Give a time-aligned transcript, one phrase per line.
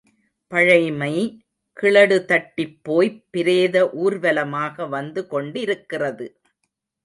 [0.51, 1.11] பழைமை
[1.77, 6.27] கிழடுதட்டிப்போய் பிரேத ஊர்வலமாக வந்து கொண்டிருக்கிறது.